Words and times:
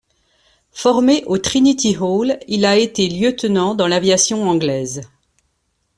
Formé 0.71 1.23
au 1.27 1.37
Trinity 1.37 1.95
Hall, 1.99 2.39
il 2.47 2.65
a 2.65 2.75
été 2.75 3.07
lieutenant 3.07 3.75
dans 3.75 3.87
l'aviation 3.87 4.49
anglaise. 4.49 5.01